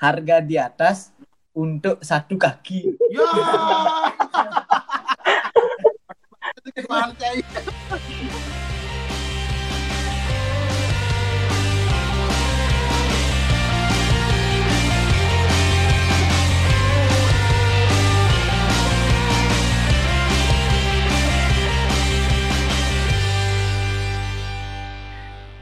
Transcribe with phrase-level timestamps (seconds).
[0.00, 1.12] harga di atas
[1.52, 2.96] untuk satu kaki.
[3.12, 3.28] Ya.
[6.88, 7.44] Pantai.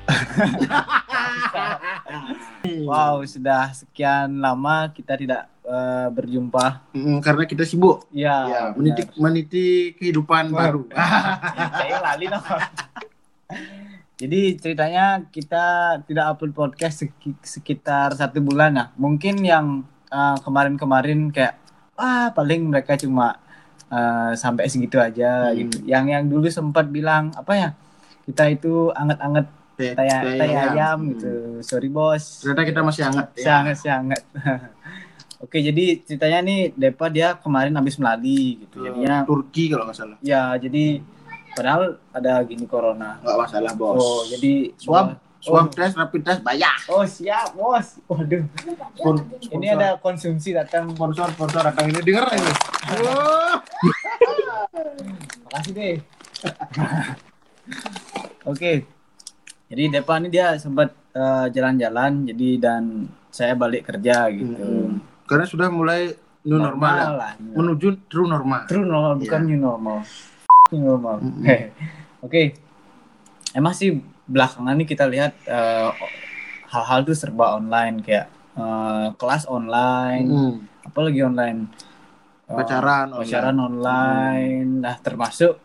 [2.89, 6.93] Wow, sudah sekian lama kita tidak eh, berjumpa.
[6.93, 8.05] Mm, karena kita sibuk.
[8.11, 10.58] Ya, Ya, meniti meniti kehidupan Wah.
[10.67, 10.82] baru.
[11.79, 12.45] Saya lali dong.
[14.21, 15.64] Jadi ceritanya kita
[16.03, 18.85] tidak upload podcast seki- sekitar satu bulan ya.
[18.94, 19.67] Mungkin yang
[20.08, 21.55] eh, kemarin-kemarin kayak
[21.94, 23.39] ah paling mereka cuma
[23.89, 25.57] eh, sampai segitu aja Hmm.
[25.57, 25.77] gitu.
[25.86, 27.71] Yang yang dulu sempat bilang apa ya
[28.25, 31.09] kita itu anget-anget Teh- teh ayam Hmm.
[31.09, 31.31] gitu.
[31.63, 32.42] Sorry bos.
[32.42, 33.27] Ternyata kita masih hangat.
[33.33, 33.41] ya.
[33.41, 34.20] Sangat sangat.
[35.39, 38.83] Oke, jadi ceritanya nih Depa dia kemarin habis melali gitu.
[38.83, 40.17] Jadinya Turki kalau nggak salah.
[40.20, 41.00] ya jadi
[41.55, 43.17] padahal ada gini corona.
[43.19, 43.97] Nggak masalah bos.
[43.97, 45.17] Oh, jadi swab, Oh.
[45.39, 46.74] swab test, rapid test bayar.
[46.86, 47.97] Oh, siap, Bos.
[48.05, 48.42] Waduh.
[48.92, 50.91] Spon- Ini ada konsumsi datang.
[50.91, 52.42] sponsor sponsor datang ini denger ini.
[55.47, 55.97] Makasih deh.
[58.45, 58.97] Oke.
[59.69, 62.83] Jadi Depa ini dia sempat eh, jalan-jalan jadi dan
[63.28, 64.56] saya balik kerja gitu.
[64.56, 65.05] Hmm.
[65.24, 67.08] Karena sudah mulai new normal, ya.
[67.12, 67.33] lah.
[67.36, 68.64] menuju true normal.
[68.64, 69.46] True normal bukan Iya.
[69.46, 69.98] new normal.
[70.70, 71.16] New normal.
[71.20, 71.44] Mm-mm.
[72.24, 72.56] Oke.
[73.52, 75.91] Emang sih belakangan nih kita lihat eh,
[76.66, 80.55] hal-hal tuh serba online kayak eh, kelas online, Hmm.
[80.83, 81.69] apalagi online.
[82.48, 84.80] Pacaran, pacaran online.
[84.80, 85.61] Nah, termasuk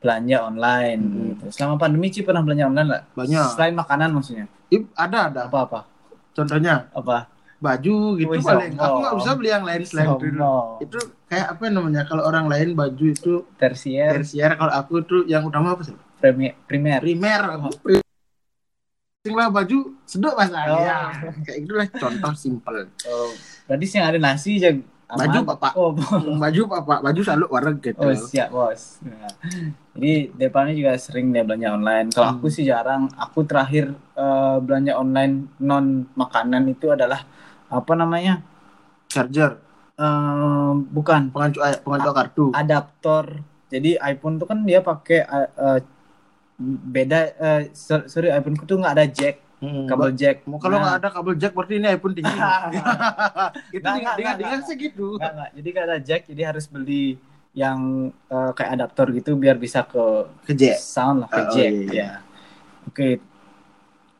[0.00, 1.26] belanja online Mm-mm.
[1.36, 1.44] gitu.
[1.52, 3.04] Selama pandemi sih pernah belanja online nggak?
[3.14, 3.46] Banyak.
[3.54, 4.46] Selain makanan maksudnya.
[4.72, 5.40] Ih, ada ada.
[5.46, 5.84] Apa-apa?
[6.32, 7.28] Contohnya Apa?
[7.60, 8.72] baju gitu Wih, paling.
[8.80, 10.26] Aku nggak bisa beli yang lain selain itu.
[10.80, 12.02] Itu kayak apa namanya?
[12.08, 15.92] Kalau orang lain baju itu Tersier, tersier, kalau aku itu yang utama apa sih?
[16.16, 17.00] premier, primer.
[17.04, 17.40] Primer.
[17.60, 18.00] Aku
[19.20, 20.80] Sing lah baju sedok mas Oh.
[20.80, 21.12] ya.
[21.44, 22.88] Kayak itulah contoh simpel.
[23.04, 23.28] Oh,
[23.68, 24.72] berarti sih yang ada nasi aja
[25.10, 25.72] Baju bapak.
[25.74, 25.90] Oh,
[26.36, 26.94] Baju apa?
[27.00, 27.98] Baju selalu warna gitu.
[27.98, 29.02] oh siap bos.
[29.02, 29.32] Nah,
[29.92, 32.06] jadi Depannya juga sering dia belanja online.
[32.08, 32.36] Kalau Hmm.
[32.36, 33.10] aku sih jarang.
[33.16, 37.24] Aku terakhir eh, belanja online non makanan itu adalah
[37.66, 38.42] apa namanya?
[39.06, 39.58] Charger,
[39.94, 42.44] Eh, bukan pengacu eh, pengacu kartu.
[42.52, 43.42] adaptor.
[43.68, 45.26] Jadi iPhone tuh kan dia pakai
[46.58, 47.20] beda.
[47.72, 50.36] so- sorry iPhone tuh nggak ada jack, Hmm, kabel jack.
[50.44, 52.32] Mau kalau Nah, nggak ada kabel jack berarti ini iPhone tinggi.
[52.32, 52.40] itu
[53.76, 54.66] Nggak, dengan nggak, dengan nggak, dengan nggak.
[54.66, 55.06] segitu.
[55.14, 55.50] Nggak, nggak.
[55.52, 57.04] Jadi kalau ada jack, jadi harus beli
[57.52, 57.78] yang
[58.26, 60.04] eh, kayak adaptor gitu biar bisa ke
[60.42, 60.78] Ke jack.
[60.78, 61.92] sound lah ke Oh, jack iya, iya.
[61.92, 62.10] ya.
[62.86, 63.08] Oke.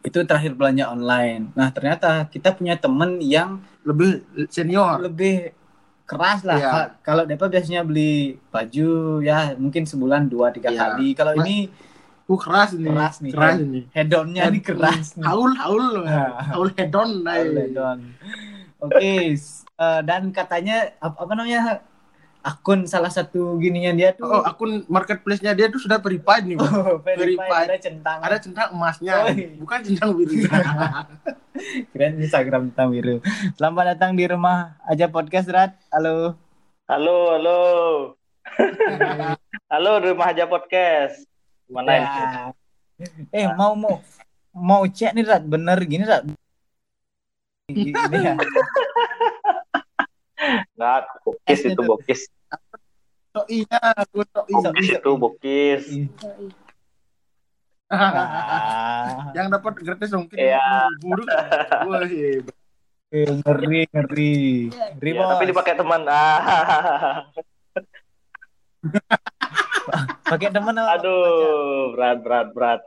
[0.02, 1.52] Itu terakhir belanja online.
[1.52, 5.00] Nah, ternyata kita punya temen yang Lebih senior.
[5.00, 5.56] lebih
[6.04, 6.58] keras lah.
[6.58, 8.12] Ka- Kalau Depa biasanya beli
[8.46, 8.90] baju
[9.20, 10.80] ya mungkin sebulan dua tiga Iya.
[10.90, 11.08] kali.
[11.14, 11.72] Kalau ini
[12.30, 12.86] Uh, keras ini.
[12.86, 13.32] Keras nih.
[13.34, 13.80] Keras ini.
[13.91, 15.26] head-onnya nih keras nih.
[15.26, 16.06] Haul haul.
[16.06, 16.54] Nah.
[16.54, 17.26] Haul hedon.
[17.26, 17.34] nah.
[17.34, 17.98] Head-on.
[18.78, 21.82] Oke, s- eh, dan katanya apa, apa namanya
[22.41, 26.56] akun salah satu gininya dia tuh Oh, akun marketplace-nya dia tuh sudah verified nih.
[26.56, 26.72] Bang.
[26.72, 27.66] Oh, verified verified.
[27.68, 28.18] ada centang.
[28.22, 29.28] Ada centang emasnya, Oh.
[29.60, 30.32] bukan centang biru.
[31.92, 33.20] Keren Instagram tentang biru.
[33.58, 35.76] Selamat datang di rumah aja podcast Rat.
[35.92, 36.38] Halo.
[36.88, 37.60] Halo, halo.
[39.70, 41.29] Halo, Rumah Aja Podcast.
[41.70, 42.06] Mana ini?
[42.06, 43.06] Ya.
[43.32, 44.03] Eh mau mau
[44.53, 46.26] mau cek nih Rat, bener gini Rat.
[47.70, 48.34] Gini ya.
[50.75, 52.20] Nggak, bokis itu bokis.
[53.30, 54.59] So iya, aku so iya.
[54.69, 55.84] Bokis itu bokis.
[57.91, 60.91] Ah, Yang dapat gratis mungkin Iya.
[61.03, 61.26] buruk.
[61.91, 62.38] Wah, eh,
[63.10, 64.38] ngeri ngeri.
[64.70, 66.06] Ngeri Ya, tapi dipakai teman.
[66.06, 67.26] Ah.
[70.26, 71.00] Pakai temen apa?
[71.00, 72.80] Aduh, berat, berat, berat.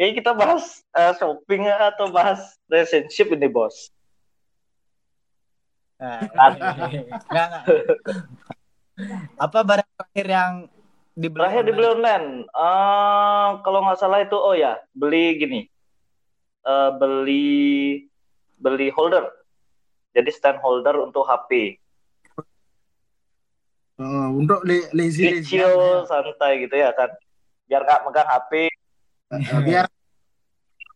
[0.00, 3.92] Ini kita bahas eh, shopping atau bahas relationship ini, bos?
[6.00, 6.24] Nah,
[7.28, 7.64] Enggak, enggak.
[9.36, 10.52] Apa barang terakhir yang
[11.12, 11.40] dibeli?
[11.44, 12.26] Terakhir dibeli online.
[12.48, 15.60] Eh, kalau nggak salah itu, oh ya, beli gini.
[16.64, 17.48] Eh, beli
[18.60, 19.28] beli holder.
[20.16, 21.76] Jadi stand holder untuk HP.
[24.00, 27.12] Oh, untuk le lazy lazy Kecil, santai gitu ya kan.
[27.68, 28.52] Biar nggak megang HP.
[29.62, 29.86] biar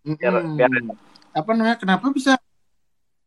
[0.05, 0.97] Biar- biar-
[1.35, 2.37] apa namanya kenapa bisa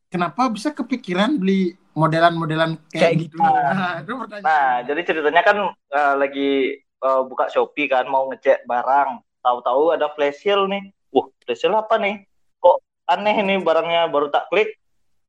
[0.10, 3.50] kenapa bisa kepikiran beli modelan-modelan kayak, Kayak gitu gitu.
[3.50, 6.50] nah, itu pertanyaan Nah, jadi ceritanya kan eh, lagi
[6.82, 9.22] eh, buka Shopee kan mau ngecek barang.
[9.46, 10.84] Tahu-tahu ada flash sale nih.
[11.14, 12.26] Wah, flash sale apa nih?
[12.62, 12.78] Kok
[13.14, 14.74] aneh nih barangnya baru tak klik.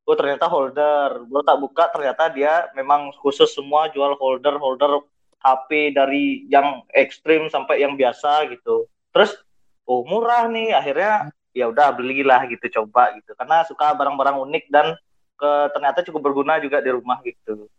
[0.08, 1.28] Oh ternyata holder.
[1.28, 5.04] Gue tak buka ternyata dia memang khusus semua jual holder holder
[5.44, 8.88] HP dari yang ekstrim sampai yang biasa gitu.
[9.12, 9.36] Terus
[9.84, 10.72] oh murah nih.
[10.72, 13.36] Akhirnya ya udah belilah gitu coba gitu.
[13.36, 14.96] Karena suka barang-barang unik dan
[15.38, 17.70] ke ternyata cukup berguna juga di rumah gitu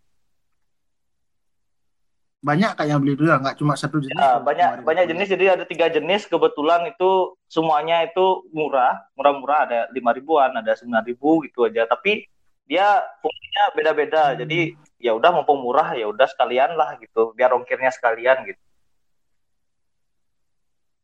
[2.40, 5.28] banyak kayak yang beli dulu nggak cuma satu jenis Ya, banyak banyak jenis.
[5.28, 6.24] Jadi ada tiga jenis.
[6.26, 8.96] Kebetulan itu semuanya itu murah.
[9.20, 11.84] Murah-murah ada lima ribuan ada sembilan ribu gitu aja.
[11.84, 12.24] Tapi
[12.64, 14.24] dia fungsinya beda-beda.
[14.32, 14.38] Hmm.
[14.46, 14.60] jadi
[15.00, 17.36] ya udah mumpung murah ya udah sekalian lah gitu.
[17.36, 18.62] Biar ongkirnya sekalian gitu.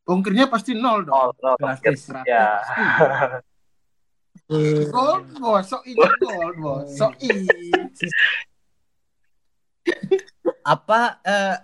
[0.06, 1.16] Ongkirnya pasti nol dong.
[1.18, 2.00] Oh, oh, ongkir.
[2.00, 2.30] Gratis.
[2.30, 2.64] ya.
[4.94, 7.34] Gold bos so i gold bos so i
[10.66, 11.56] Apa eh,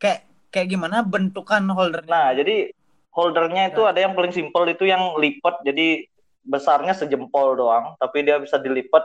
[0.00, 2.08] kayak kayak gimana bentukan holdernya?
[2.08, 2.72] nah jadi
[3.12, 6.08] holdernya itu ada yang paling simpel itu yang lipat jadi
[6.46, 9.04] besarnya sejempol doang tapi dia bisa dilipat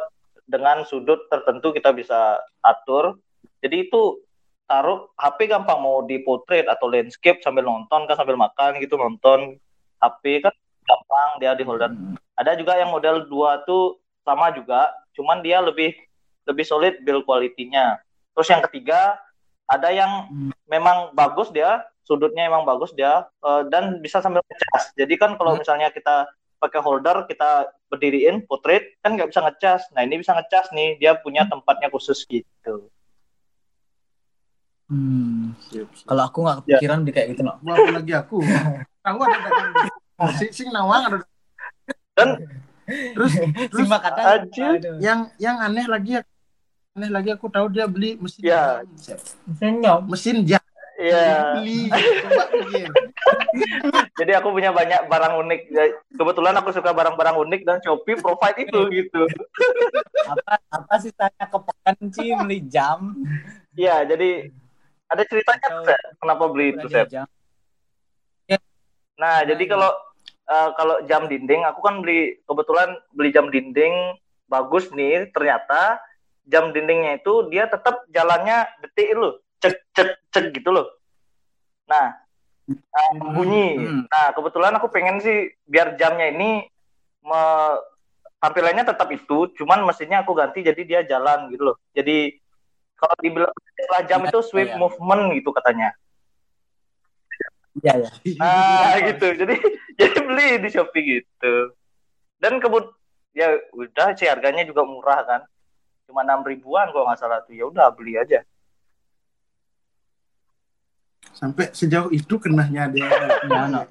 [0.52, 3.16] dengan sudut tertentu kita bisa atur.
[3.64, 4.20] Jadi itu
[4.68, 9.56] taruh HP gampang mau di portrait atau landscape sambil nonton kan sambil makan gitu nonton
[10.04, 10.54] HP kan
[10.84, 11.92] gampang dia di holder.
[12.36, 15.96] Ada juga yang model 2 tuh sama juga cuman dia lebih
[16.48, 18.02] lebih solid build quality-nya.
[18.36, 19.20] Terus yang ketiga
[19.72, 20.52] ada yang Hmm.
[20.68, 25.56] memang bagus dia sudutnya emang bagus dia eh, dan bisa sambil ngecas jadi kan kalau
[25.56, 25.64] Hmm.
[25.64, 26.28] misalnya kita
[26.60, 27.50] pakai holder kita
[27.88, 32.22] berdiriin portrait kan nggak bisa ngecas nah ini bisa ngecas nih dia punya tempatnya khusus
[32.26, 32.92] gitu
[34.92, 35.56] Hmm.
[36.04, 36.76] Kalau aku nggak Ya.
[36.76, 37.56] kepikiran di kayak gitu no.
[37.64, 38.44] Wah, apalagi aku
[39.08, 39.40] tahu ada
[40.36, 41.18] sing sing nawang ada
[42.12, 42.44] Dan-
[43.16, 43.32] terus
[43.72, 44.44] terus kata.
[45.00, 46.20] Yang yang aneh lagi
[46.92, 48.84] aneh lagi aku tahu dia beli mesin Ya.
[49.00, 49.18] jam.
[49.56, 50.02] Senyum.
[50.12, 50.60] mesin jam
[51.02, 52.92] Iya beli coba pikir
[54.22, 55.84] jadi aku punya banyak barang unik Ya,
[56.14, 59.22] kebetulan aku suka barang-barang unik dan Shopee provide itu gitu
[60.30, 63.18] Apa apa sih tanya kepekan sih beli jam?
[63.74, 64.52] Iya jadi
[65.08, 67.28] ada ceritanya tuh Sep, kenapa beli itu Sep Jam.
[69.18, 69.92] Nah, jadi kalau
[70.48, 74.18] eh, kalau jam dinding, aku kan beli kebetulan beli jam dinding
[74.48, 75.30] bagus nih.
[75.30, 76.00] Ternyata
[76.48, 80.88] jam dindingnya itu dia tetap jalannya detik loh, cek cek cek gitu loh.
[81.86, 82.18] Nah,
[82.68, 83.78] nah, bunyi.
[83.78, 84.04] Hmm.
[84.08, 86.66] Nah, kebetulan aku pengen sih biar jamnya ini
[87.22, 87.80] me-
[88.42, 91.78] tampilannya tetap itu, cuman mesinnya aku ganti jadi dia jalan gitu loh.
[91.94, 92.34] Jadi
[92.98, 94.78] kalau dibilang istilah jam itu sweep Iya.
[94.82, 95.94] movement gitu katanya.
[97.82, 98.10] Iya ya.
[98.42, 99.28] Ah gitu.
[99.38, 99.56] Jadi
[100.02, 101.78] jadi beli di Shopee gitu.
[102.42, 102.90] Dan kebut
[103.38, 105.42] ya udah sih harganya juga murah kan.
[106.12, 107.56] Cuma enam ribuan kalau nggak salah tuh.
[107.56, 108.44] Ya udah beli aja.
[111.32, 113.08] sampai sejauh itu kenahnya dia
[113.50, 113.82] Ya, no.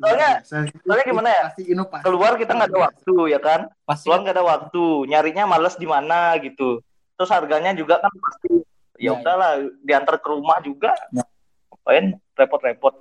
[0.00, 1.42] Soalnya- Saya- soalnya gimana ya?
[1.50, 2.04] Pasti inovasi.
[2.06, 3.60] Keluar kita nggak ada waktu ya kan.
[3.82, 4.84] Pasti Keluar nggak ada waktu.
[5.10, 6.80] Nyarinya males di mana gitu.
[7.18, 8.62] Terus harganya juga kan pasti
[8.96, 9.50] Ya, ya udahlah
[9.84, 10.94] diantar ke rumah juga.
[11.12, 11.26] Ya.
[11.68, 12.94] Ngapain repot-repot.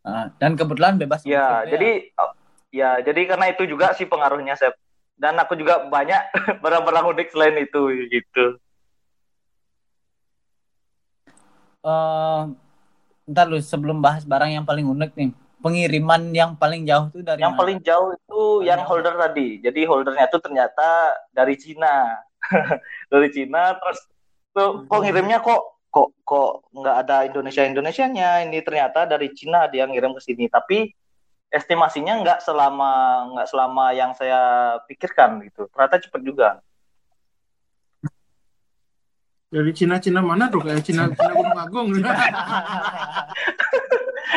[0.00, 1.20] Ah, dan kebetulan bebas.
[1.28, 2.08] Ya, jadi
[2.72, 4.72] ya jadi karena itu juga sih pengaruhnya Sep.
[5.20, 6.32] Dan aku juga banyak
[6.64, 8.56] barang-barang unik selain itu gitu.
[11.80, 12.40] Eh,
[13.30, 15.30] ntar lu sebelum bahas barang yang paling unik nih,
[15.60, 17.60] pengiriman yang paling jauh tuh dari Yang mana?
[17.60, 18.88] paling jauh itu yang Banyak.
[18.88, 19.48] holder tadi.
[19.60, 20.88] Jadi holdernya itu ternyata
[21.32, 22.16] dari Cina.
[23.12, 24.00] dari Cina terus
[24.50, 25.60] tuh kok ngirimnya kok
[25.92, 30.88] kok kok nggak ada Indonesia Indonesianya ini ternyata dari Cina dia ngirim ke sini tapi
[31.50, 32.90] estimasinya nggak selama
[33.34, 34.38] nggak selama yang saya
[34.86, 36.48] pikirkan gitu ternyata cepet juga
[39.50, 41.88] Dari Cina-Cina mana tuh kayak Cina Cina Gunung Agung.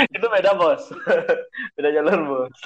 [0.10, 0.90] itu beda bos
[1.78, 2.58] beda jalur bos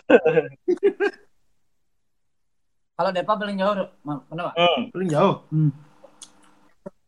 [2.98, 4.54] Kalau Depa paling jauh ma- mana Pak?
[4.58, 4.82] hmm.
[4.90, 5.36] Paling jauh.
[5.54, 5.70] Hmm.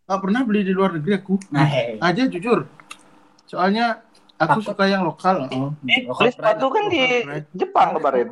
[0.06, 1.42] Gak pernah beli di luar negeri aku.
[1.50, 1.98] Nah, hei.
[1.98, 2.70] Aja jujur.
[3.50, 4.06] Soalnya
[4.40, 4.64] aku Takut.
[4.66, 5.36] suka yang lokal.
[5.50, 5.76] Oh.
[5.84, 6.74] Eh, Lokal beli sepatu pride.
[6.74, 7.02] kan di
[7.54, 8.28] Jepang kemarin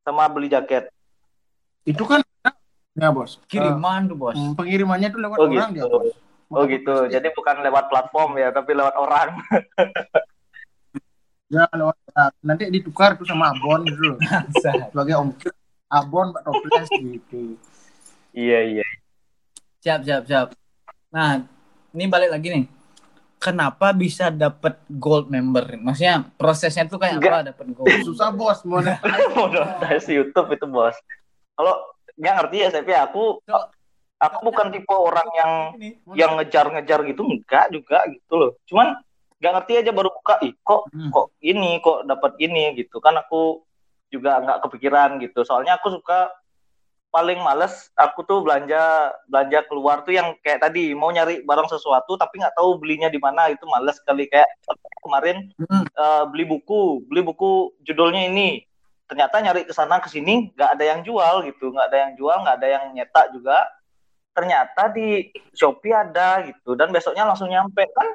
[0.00, 0.90] sama beli jaket
[1.82, 2.20] Itu kan
[2.92, 3.38] ya bos.
[3.46, 4.34] kiriman tuh bos.
[4.34, 5.86] Eh, pengirimannya tuh lewat oh orang gitu dia.
[5.86, 6.10] Bos.
[6.50, 9.38] oh gitu jadi bukan lewat platform ya tapi lewat orang
[11.48, 12.32] Ya lewat orang.
[12.40, 14.14] nanti ditukar tuh sama abon gitu.
[14.90, 15.50] Sebagai ongkir
[15.88, 17.58] abon Pak Toples gitu.
[18.30, 18.86] iya iya
[19.80, 20.48] siap siap siap.
[21.08, 21.42] Nah,
[21.90, 22.64] ini balik lagi nih.
[23.40, 25.64] Kenapa bisa dapat gold member?
[25.74, 27.32] Maksudnya prosesnya tuh kayak Enggak.
[27.34, 27.88] apa dapat gold?
[28.04, 30.92] Susah bos monetize YouTube itu bos
[31.54, 31.74] kalau
[32.16, 33.68] nggak ngerti ya saya aku Kalau-
[34.16, 35.88] aku bukan tipe orang yang Ini.
[36.12, 38.96] yang ngejar-ngejar gitu enggak juga gitu loh cuman
[39.36, 41.08] nggak ngerti aja baru buka ih kok Hmm.
[41.08, 43.64] kok ini kok dapat ini gitu kan aku
[44.08, 46.28] juga nggak kepikiran gitu soalnya aku suka
[47.10, 48.78] paling males aku tuh belanja
[49.26, 53.18] belanja keluar tuh yang kayak tadi mau nyari barang sesuatu tapi nggak tahu belinya di
[53.18, 54.46] mana itu males sekali kayak
[55.02, 55.84] kemarin Hmm.
[55.86, 58.62] eh, beli buku beli buku judulnya ini
[59.10, 62.36] ternyata nyari ke sana ke sini nggak ada yang jual gitu nggak ada yang jual
[62.46, 63.58] nggak ada yang nyetak juga
[64.30, 68.08] ternyata di Shopee ada gitu dan besoknya langsung nyampe kan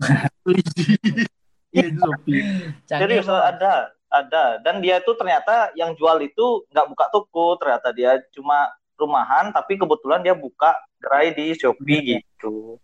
[1.74, 3.18] Iya, itu Shopee.
[3.18, 3.26] Bos.
[3.26, 3.72] ada,
[4.14, 4.44] ada.
[4.58, 9.74] Dan dia itu ternyata yang jual itu nggak buka toko, ternyata dia cuma rumahan, tapi
[9.74, 12.18] kebetulan dia buka gerai di Shopee Iya.
[12.22, 12.78] gitu.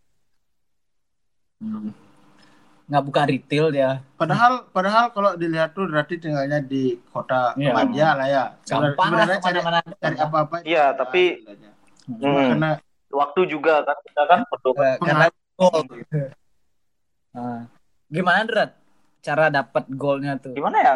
[1.56, 1.92] Hmm.
[2.88, 7.70] nggak buka retail dia Padahal padahal kalau dilihat tuh berarti tinggalnya di kota Iya.
[7.70, 8.44] Kemaja lah ya.
[8.66, 10.54] gampang lah cari, ke mana-mana cari apa-apa.
[10.58, 11.36] itu Iya, tapi-
[12.08, 12.48] Hmm.
[12.50, 12.70] karena
[13.10, 15.82] Waktu juga kan kita kan perlu Eh, karena goal
[17.30, 17.62] Nah,
[18.06, 18.70] gimana Drat
[19.20, 20.92] cara dapat golnya tuh gimana ya?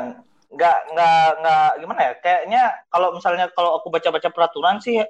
[0.49, 2.12] Nggak nggak nggak gimana ya?
[2.19, 5.02] Kayaknya kalau misalnya kalau aku baca-baca peraturan sih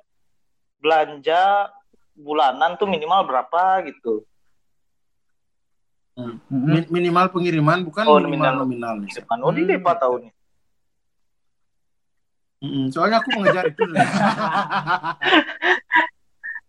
[0.78, 1.68] belanja
[2.14, 4.24] bulanan tuh minimal berapa gitu.
[6.14, 6.38] Mm-mm.
[6.46, 8.94] min- minimal pengiriman bukan Oh, minimal nominal.
[9.02, 9.42] nominal.
[9.42, 9.66] oh Hmm.
[9.66, 10.30] Depa tahun
[12.62, 13.82] Mm-mm, Soalnya aku mengejar itu.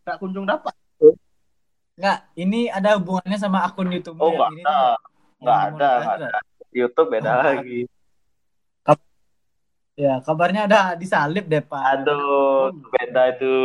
[0.01, 0.73] Tak kunjung dapat.
[1.95, 4.99] nggak ini ada hubungannya sama akun YouTube Oh nggak ada,
[5.45, 6.27] nggak ada, nggak ada.
[6.71, 7.79] YouTube beda Oh, lagi.
[9.95, 13.55] ya kabarnya ada disalib deh pak Aduh, beda itu.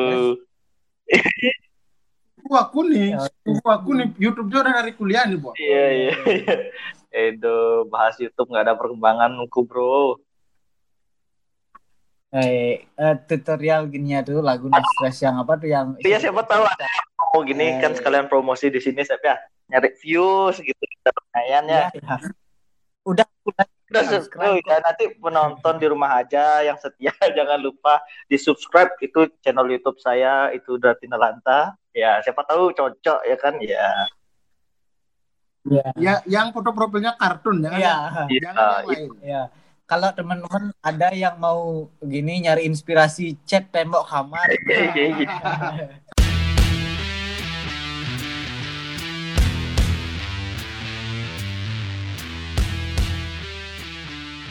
[2.40, 3.26] Aku aku nih, Ya.
[3.26, 5.54] aku aku nih YouTube udah dari kuliah nih, Bos.
[5.54, 6.54] Iya iya iya.
[7.10, 10.22] Edo bahas YouTube nggak ada perkembanganku bro.
[12.30, 16.86] eh, eh, tutorial gininya tuh lagu Nestres yang apa tuh yang Iya siapa tahu ada
[17.18, 19.34] mau gini Eh, kan sekalian promosi di sini saya ya
[19.70, 21.86] nyari views gitu lumayan ya.
[21.94, 22.16] ya, ya.
[23.06, 27.98] udah udah Udah subscribe ya nanti penonton di rumah aja yang setia jangan lupa
[28.30, 31.74] di subscribe itu channel YouTube saya itu udah Tinalanta.
[31.90, 33.90] Ya siapa tahu cocok ya kan ya.
[35.66, 37.94] ya Ya, yang foto profilnya kartun jangan ya
[38.30, 39.10] Iya, jangan yang lain.
[39.26, 39.42] ya
[39.90, 44.46] kalau teman-teman ada yang mau gini nyari inspirasi cat tembok kamar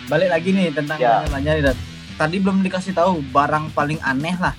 [0.09, 1.21] balik lagi nih tentang Ya.
[1.61, 1.77] Dad.
[2.15, 4.51] tadi belum dikasih tahu barang paling aneh lah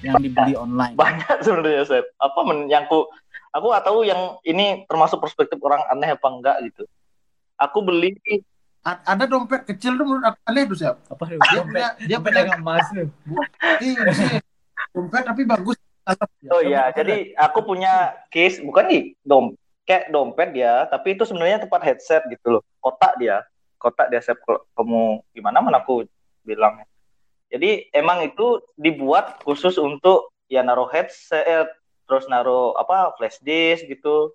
[0.00, 2.08] yang dibeli online banyak sebenarnya Seth.
[2.16, 3.06] Apa men yang aku
[3.48, 6.84] aku nggak tahu yang ini termasuk perspektif orang aneh apa enggak gitu.
[7.56, 8.12] Aku beli
[8.80, 10.96] A- Ada dompet kecil tuh menurut aku aneh tuh, Siap.
[11.08, 11.22] apa?
[11.26, 13.08] Dia dompet punya dia dompet punya dengan emas tuh
[13.80, 14.28] Iya, sih.
[14.90, 15.76] dompet tapi bagus.
[16.48, 17.92] oh ya, jadi aku punya
[18.28, 19.52] case bukan nih dom
[19.84, 22.62] kayak dompet dia, tapi itu sebenarnya tempat headset gitu loh.
[22.78, 23.44] Kotak dia.
[23.78, 26.04] Kotak dia kalau kamu gimana mana aku
[26.42, 26.82] bilang.
[27.48, 31.70] Jadi emang itu dibuat khusus untuk ya naruh headset,
[32.04, 34.34] terus naruh apa flash disk gitu.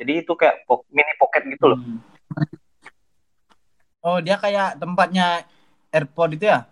[0.00, 1.78] Jadi itu kayak po- mini pocket gitu loh.
[1.78, 2.00] Hmm.
[4.00, 5.44] oh dia kayak tempatnya
[5.92, 6.64] airpod itu ya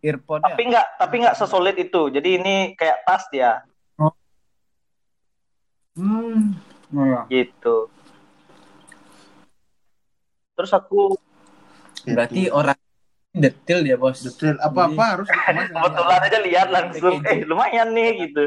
[0.00, 3.60] earpod ya tapi nggak tapi nggak sesolid itu jadi ini kayak tas dia
[5.96, 6.56] hmm
[6.96, 7.20] oh, ya.
[7.28, 7.88] gitu
[10.56, 11.14] terus aku
[12.02, 12.54] berarti Gitu.
[12.54, 12.78] orang
[13.30, 14.18] detail dia bos?
[14.18, 14.56] Detail.
[14.58, 17.14] Apa-apa harus dikemas dengan kebetulan aja lihat langsung.
[17.22, 18.44] Eh lumayan nih gitu.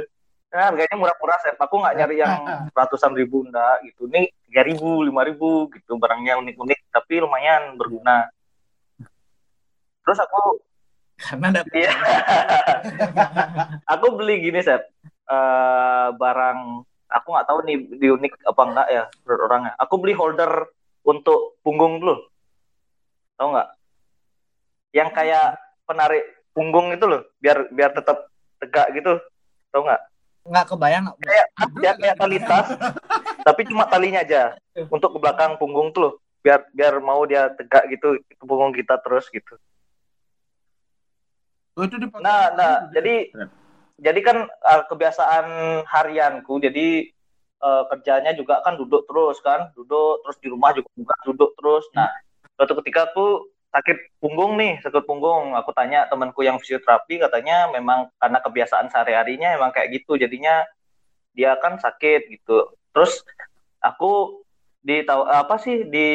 [0.50, 2.42] Nah, harganya murah-murah set aku nggak nyari yang
[2.78, 4.10] ratusan ribu enggak gitu.
[4.10, 5.94] Ini tiga ribu lima ribu gitu.
[5.96, 8.26] Barangnya unik-unik tapi lumayan berguna.
[10.02, 10.58] Terus aku
[11.20, 11.92] karena dapat Iya.
[13.94, 14.90] aku beli gini set
[15.30, 20.18] Eh, barang aku nggak tahu nih di unik apa enggak ya menurut orangnya aku beli
[20.18, 20.66] holder
[21.04, 22.16] untuk punggung dulu.
[23.40, 23.70] Tahu nggak?
[24.96, 25.48] Yang kayak
[25.86, 28.28] penarik punggung itu loh biar biar tetap
[28.60, 29.18] tegak gitu.
[29.72, 30.02] Tahu nggak?
[30.50, 32.68] Nggak kebayang kayak dia kayak tali tas
[33.48, 34.58] tapi cuma talinya aja
[34.90, 36.14] untuk ke belakang punggung tuh loh.
[36.40, 39.60] Biar biar mau dia tegak gitu ke punggung kita terus gitu.
[41.80, 42.24] Oh, itu dipakai.
[42.28, 43.32] Nah, nah, jadi
[44.00, 45.46] jadi kan uh, kebiasaan
[45.88, 47.12] harianku jadi
[47.64, 51.86] uh, kerjanya juga kan duduk terus kan duduk terus di rumah juga bukan duduk terus.
[51.96, 52.10] Nah
[52.56, 55.54] suatu ketika aku sakit punggung nih sakit punggung.
[55.60, 60.66] Aku tanya temanku yang fisioterapi katanya memang karena kebiasaan sehari harinya emang kayak gitu jadinya
[61.38, 62.74] dia kan sakit gitu.
[62.92, 63.22] Terus
[63.80, 64.44] aku
[64.80, 66.10] di tahu apa sih di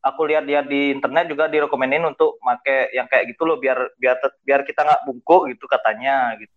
[0.00, 4.16] aku lihat dia di internet juga direkomenin untuk make yang kayak gitu loh biar biar
[4.46, 6.54] biar kita nggak bungkuk gitu katanya gitu.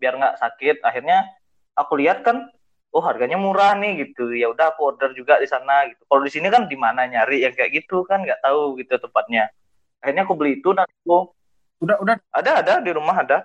[0.00, 0.76] Biar nggak sakit.
[0.86, 1.28] Akhirnya
[1.76, 2.48] aku lihat kan
[2.92, 6.32] oh harganya murah nih gitu ya udah aku order juga di sana gitu kalau di
[6.32, 9.48] sini kan di mana nyari yang kayak gitu kan nggak tahu gitu tempatnya
[10.04, 11.32] akhirnya aku beli itu dan aku
[11.82, 13.42] Udah udah ada ada di rumah ada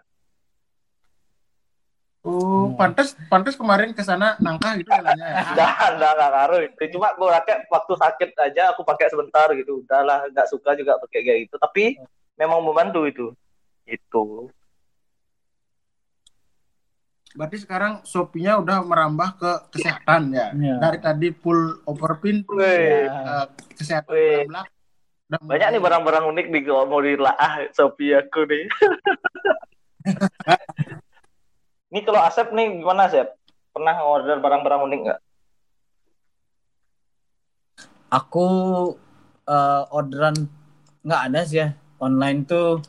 [2.78, 5.42] pantas pantas kemarin ke sana nangka gitu jalannya ya.
[5.48, 6.62] Enggak, enggak, enggak ngaruh.
[6.68, 6.84] itu.
[6.92, 9.80] Cuma gue pakai waktu sakit aja aku pakai sebentar gitu.
[9.82, 11.56] Udahlah, enggak suka juga pakai kayak gitu.
[11.56, 11.96] Tapi
[12.36, 13.32] memang membantu itu.
[13.88, 14.52] Itu.
[17.38, 20.50] Berarti sekarang Shopee-nya udah merambah ke kesehatan ya.
[20.58, 20.82] Iya.
[20.82, 23.06] Dari tadi full over pintu, Wih.
[23.06, 23.46] eh,
[23.78, 25.46] kesehatan belakang.
[25.46, 28.66] Banyak nih barang-barang unik di mau dilaah Shopee aku nih.
[31.94, 33.38] Ini kalau Asep nih gimana Asep?
[33.70, 35.20] Pernah order barang-barang unik nggak?
[38.18, 38.48] Aku
[39.46, 40.50] eh, orderan
[41.06, 42.82] nggak ada sih ya online tuh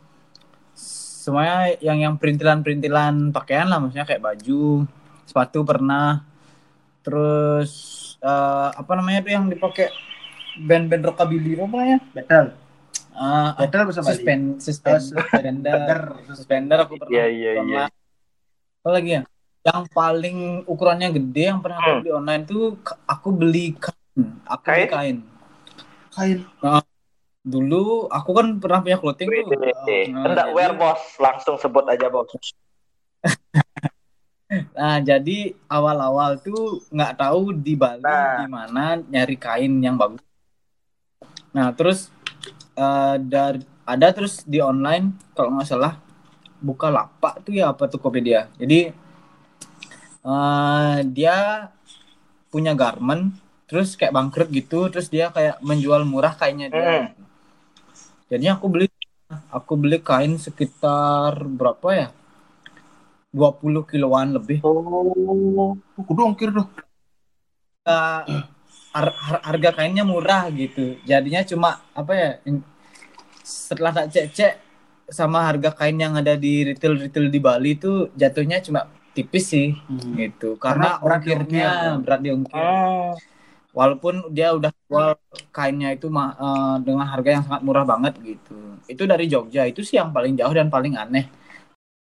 [1.28, 4.88] semuanya yang yang perintilan-perintilan pakaian lah maksudnya kayak baju,
[5.28, 6.25] sepatu pernah.
[7.04, 7.70] Terus
[8.25, 9.92] eh, apa namanya tuh yang dipakai
[10.56, 11.99] band-band rockabilly apa namanya?
[12.16, 12.44] Betul.
[13.12, 14.14] Ah, Betul bahasa Bali.
[14.14, 15.99] suspend, suspend, Oh, suspender,
[16.32, 17.12] suspender aku pernah.
[17.12, 17.58] Iya, iya, iya.
[17.61, 17.87] pernah.
[18.80, 19.23] Apa lagi ya?
[19.68, 22.00] Yang paling ukurannya gede yang pernah aku Hmm.
[22.00, 22.62] beli online tuh
[23.04, 24.23] aku beli kain.
[24.49, 24.88] Aku beli Kain?
[24.88, 25.16] kain.
[26.14, 26.38] Kain.
[27.49, 29.57] Dulu aku kan pernah punya clothing tuh.
[29.57, 30.05] wih, wih.
[30.12, 32.28] Nah, Enggak jadi- wear bos, langsung sebut aja bos.
[34.49, 38.40] Nah, jadi awal-awal tuh nggak tahu di Bali Nah.
[38.40, 40.25] gimana nyari kain yang bagus.
[41.52, 42.09] Nah, terus
[42.73, 46.00] eh, dari ada terus di online kalau nggak salah
[46.59, 48.49] buka lapak tuh ya apa Tokopedia.
[48.57, 48.88] Jadi
[50.25, 51.69] eh, dia
[52.49, 53.37] punya garment
[53.69, 56.81] terus kayak bangkrut gitu terus dia kayak menjual murah kainnya dia.
[56.81, 57.07] Hmm.
[58.28, 58.87] Jadinya aku beli
[59.49, 62.08] aku beli kain sekitar berapa ya?
[63.28, 64.64] 20 kiloan lebih.
[64.64, 65.76] Oh.
[65.76, 66.68] Oh, kudu ongkir tuh.
[67.88, 68.20] uh,
[68.92, 70.97] har- har- harga kainnya murah gitu.
[71.04, 72.30] Jadinya cuma apa ya?
[73.40, 74.52] Setelah tak cek-cek
[75.08, 79.73] sama harga kain yang ada di retail-retail di Bali itu jatuhnya cuma tipis sih
[80.16, 80.61] gitu.
[80.61, 82.04] Karena, Karena berat ongkirnya diongkir.
[82.04, 82.60] berat diongkir.
[82.60, 83.12] Hmm.
[83.76, 85.13] Walaupun dia udah jual
[85.52, 88.57] kainnya itu uh, dengan harga yang sangat murah banget gitu.
[88.89, 89.69] Itu dari Jogja.
[89.69, 91.28] Itu sih yang paling jauh dan paling aneh.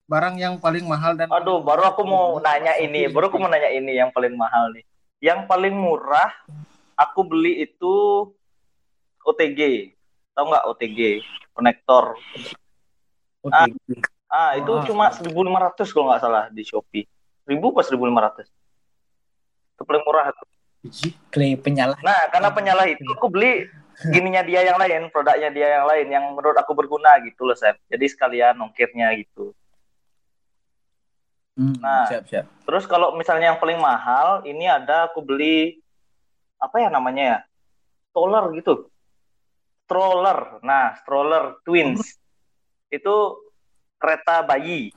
[0.08, 3.68] Barang yang paling mahal dan Aduh, baru aku mau nanya ini, baru aku mau nanya
[3.68, 4.84] ini yang paling mahal nih.
[5.22, 6.32] Yang paling murah
[6.98, 7.92] aku beli itu
[9.22, 9.92] OTG.
[10.32, 11.00] Tahu nggak OTG?
[11.52, 12.16] Konektor.
[13.48, 13.68] Ah.
[13.68, 13.88] OTG.
[14.32, 14.84] Ah, itu Ah.
[14.88, 17.04] cuma 1.500 kalau nggak salah di Shopee.
[17.44, 18.48] 1000 pas 1.500.
[19.76, 20.44] Itu paling murah itu.
[20.82, 21.14] Iji.
[21.30, 21.94] Clay penyalah.
[22.02, 23.70] Nah, karena penyalah itu aku beli
[24.10, 27.78] gininya dia yang lain, produknya dia yang lain yang menurut aku berguna gitu loh, Sep.
[27.86, 29.54] Jadi sekalian ongkirnya gitu.
[31.54, 32.08] Hmm, Nah.
[32.10, 32.44] siap siap.
[32.66, 35.78] Terus kalau misalnya yang paling mahal, ini ada aku beli
[36.58, 37.38] apa ya namanya ya?
[38.10, 38.90] Stroller gitu.
[39.86, 40.58] Stroller.
[40.66, 42.18] Nah, stroller twins.
[42.90, 43.38] Itu
[44.02, 44.90] kereta bayi.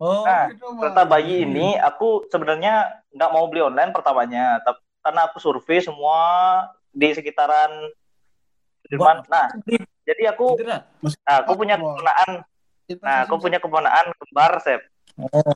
[0.00, 0.80] Oh, Nah, mah.
[0.80, 6.20] kereta bayi ini aku sebenarnya nggak mau beli online pertamanya, tapi karena aku survei semua
[6.92, 7.70] di sekitaran
[8.90, 9.22] Sudirman.
[9.30, 9.46] Nah,
[10.02, 10.82] jadi aku, nah,
[11.44, 12.30] aku punya keponaan,
[12.98, 14.82] nah, aku punya keponaan kembar, Sep.
[15.14, 15.54] Oh.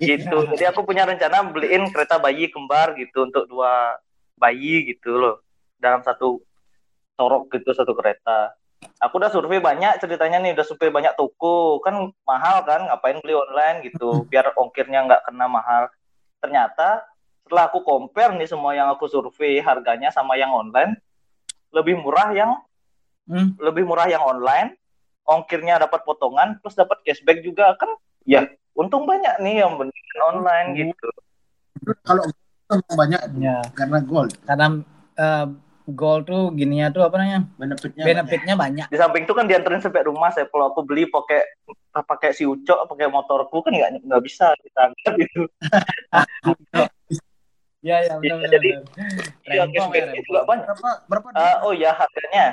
[0.00, 0.48] gitu.
[0.56, 4.00] Jadi aku punya rencana beliin kereta bayi kembar gitu untuk dua
[4.34, 5.36] bayi gitu loh
[5.76, 6.40] dalam satu
[7.14, 8.56] torok gitu satu kereta.
[9.00, 11.78] Aku udah survei banyak ceritanya nih udah survei banyak toko.
[11.84, 15.92] Kan mahal kan ngapain beli online gitu biar ongkirnya nggak kena mahal.
[16.40, 17.04] Ternyata
[17.44, 20.96] setelah aku compare nih semua yang aku survei harganya sama yang online
[21.70, 22.52] lebih murah yang
[23.24, 23.56] Hmm.
[23.56, 24.76] lebih murah yang online
[25.24, 27.88] ongkirnya dapat potongan plus dapat cashback juga kan
[28.24, 30.78] ya untung banyak nih yang beneran online Hmm.
[30.84, 31.08] gitu
[32.04, 32.24] Kalau
[32.92, 34.76] banyak Ya, karena gold karena
[35.16, 35.46] eh,
[35.88, 37.48] gold tuh gininya tuh apa namanya?
[37.56, 38.04] benefitnya.
[38.04, 38.86] Benefitnya banyak.
[38.88, 41.44] di samping itu kan dianterin sampai rumah saya kalau aku beli pakai
[41.92, 45.48] pakai si ucok pakai motorku kan nggak nggak bisa kita gitu
[47.84, 49.24] Iya, iya, Iya, benar jadi, benar.
[49.44, 51.26] iya cashbacknya juga banyak Berapa berapa?
[51.36, 52.46] Eh, oh ya harganya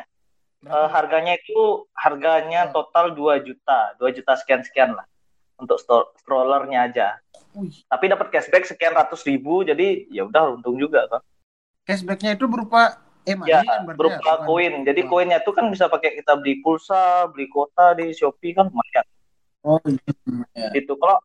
[0.62, 0.92] Eh, Berapa?
[0.94, 1.62] harganya itu
[1.96, 5.08] harganya total 2 juta 2 juta sekian sekian lah
[5.58, 5.80] untuk
[6.20, 7.08] strollernya aja
[7.58, 11.22] Wih, tapi dapat cashback sekian ratus ribu jadi ya udah untung juga kan
[11.88, 14.82] cashbacknya itu berupa eh Ya, kan berupa ya, koin.
[14.82, 19.06] Jadi koinnya itu kan bisa pakai kita beli pulsa, beli kuota di Shopee kan lumayan.
[19.62, 20.74] Oh iya.
[20.74, 20.98] Gitu.
[20.98, 21.22] Kalau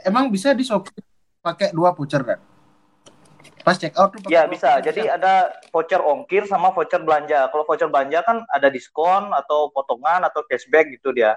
[0.00, 0.96] Emang bisa di Shopee
[1.44, 2.40] pakai dua voucher kan?
[3.60, 4.68] Pas check out tuh ya dua bisa.
[4.72, 5.32] voucher, Jadi ada
[5.68, 7.48] voucher ongkir sama voucher belanja.
[7.48, 11.36] Kalau voucher belanja kan ada diskon atau potongan atau cashback gitu dia.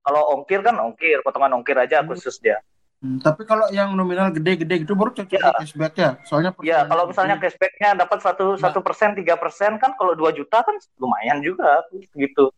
[0.00, 2.08] Kalau ongkir kan ongkir, potongan ongkir aja Hmm.
[2.08, 2.62] khusus dia.
[2.98, 5.52] Hmm, tapi kalau yang nominal gede-gede gitu baru cocok Ya.
[5.52, 6.10] cashback ya.
[6.24, 7.10] Soalnya Ya kalau gede.
[7.10, 8.60] misalnya cashbacknya dapat satu Nah.
[8.60, 11.82] satu persen tiga persen kan kalau 2 juta kan lumayan juga
[12.14, 12.48] gitu.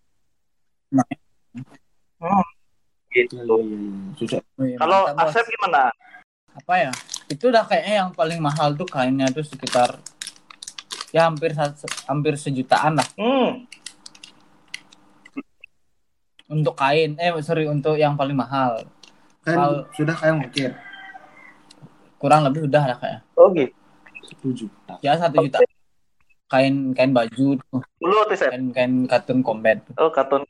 [0.93, 1.19] Lumayan.
[2.17, 2.45] Hmm,
[3.11, 3.37] Iya, gitu.
[3.39, 4.15] iya, iya, iya.
[4.15, 4.41] Susah.
[4.57, 5.03] Wih, Kalau.
[5.17, 5.89] Asep gimana?
[6.55, 6.93] apa ya
[7.27, 9.99] itu udah kayaknya yang paling mahal tuh kainnya tuh sekitar
[11.11, 11.53] ya hampir
[12.07, 13.67] hampir sejutaan lah Hmm,
[16.47, 18.87] untuk kain eh sorry untuk yang paling mahal
[19.43, 20.71] Kan Kalau- sudah kayak mungkin
[22.17, 23.71] kurang lebih udah lah kayak oh gitu.
[24.27, 24.95] satu juta.
[25.01, 25.59] ya satu juta
[26.47, 29.83] kain kain baju tuh Puluh tuh kain kain katun combat.
[29.95, 30.47] Oh, katun.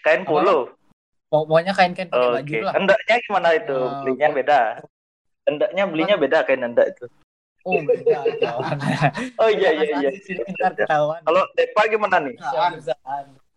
[0.00, 0.68] Kain puluh.
[1.28, 2.36] pokoknya kain kain pakai Oke.
[2.36, 3.78] baju lah Hendaknya gimana itu?
[4.04, 4.60] Belinya beda.
[5.44, 7.06] Hendaknya belinya beda kain hendak itu.
[7.64, 8.16] oh beda
[9.40, 10.10] Oh iya iya iya.
[10.20, 12.36] Sini ntar ketahuan Kalau Depa gimana nih?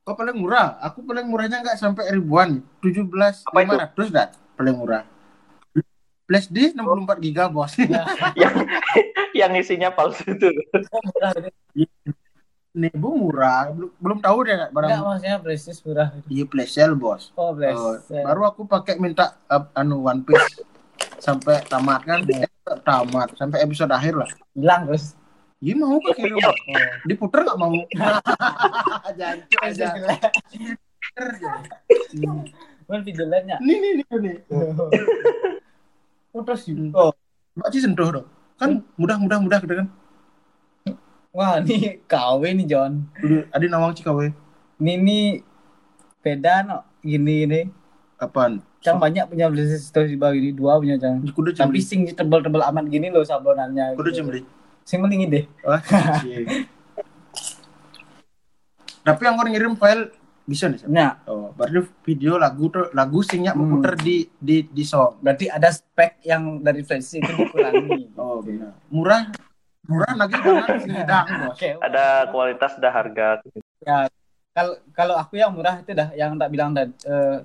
[0.08, 0.80] Kok paling murah?
[0.84, 5.04] Aku paling murahnya nggak sampai ribuan, tujuh belas lima ratus dah paling murah.
[6.28, 7.72] Flash disk 64 giga bos.
[8.42, 8.56] yang
[9.32, 10.52] yang isinya palsu itu.
[11.16, 11.52] murah ini.
[12.78, 16.12] Nih bu murah, belum belum tahu deh Enggak barang maksudnya prestis murah.
[16.28, 17.32] di flash sale bos.
[17.40, 17.56] Oh.
[17.56, 20.64] Oh, baru aku pakai minta uh, anu One Piece
[21.18, 22.46] sampai tamat kan, Iya.
[22.46, 24.30] eh, tamat sampai episode akhir lah.
[24.54, 25.14] hilang terus.
[25.58, 26.48] Iya mau pakai Iya.
[26.48, 26.56] Oh.
[27.04, 27.74] diputer nggak mau.
[29.18, 29.88] Jancuk aja.
[32.88, 33.58] Kan video lainnya.
[33.60, 34.36] Nih nih nih nih.
[36.30, 36.94] Putus Hmm.
[36.94, 37.12] Oh,
[37.58, 38.28] Mbak Ci sentuh dong.
[38.56, 39.88] Kan mudah mudah mudah gitu kan.
[41.34, 43.06] wah ini KW nih John.
[43.50, 44.30] Ada nawang Cikawe.
[44.78, 45.26] Ini nih
[46.22, 47.62] beda no gini ini.
[48.18, 48.66] Apaan?
[48.82, 51.22] Cang banyak punya beli story bagi ini dua punya Cang.
[51.22, 53.94] Kudu Tapi sing tebel-tebel amat gini loh sablonannya.
[53.94, 54.18] Kudu gitu.
[54.22, 54.42] cembeli.
[54.82, 55.46] Sing mending deh.
[55.62, 55.78] Oh,
[56.24, 56.66] cie.
[59.04, 60.12] Tapi yang orang ngirim file
[60.44, 60.80] bisa nih.
[60.88, 63.68] Nah, Oh, berarti video lagu tuh lagu singnya Hmm.
[63.68, 65.20] muter di di di song.
[65.20, 68.12] berarti ada spek yang dari versi itu dikurangi.
[68.20, 68.72] Oh, benar.
[68.90, 69.22] Murah
[69.88, 71.56] murah lagi dengan singdang, Bos.
[71.56, 71.70] Oke.
[71.80, 73.28] Ada kualitas ada harga.
[74.52, 77.38] Kalau kalau aku yang murah itu dah yang tak bilang tadi eh,